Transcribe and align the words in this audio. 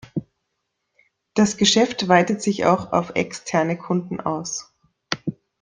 Das 1.35 1.57
Geschäft 1.57 2.07
weitet 2.07 2.41
sich 2.41 2.65
auch 2.65 2.91
auf 2.91 3.11
externe 3.13 3.77
Kunden 3.77 4.19
aus. 4.19 4.73